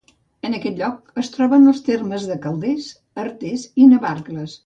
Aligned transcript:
En 0.47 0.55
aquest 0.59 0.79
lloc 0.83 1.11
es 1.23 1.29
troben 1.35 1.67
els 1.73 1.83
termes 1.89 2.25
de 2.31 2.39
Calders, 2.47 2.89
Artés 3.27 3.69
i 3.85 3.89
Navarcles. 3.95 4.59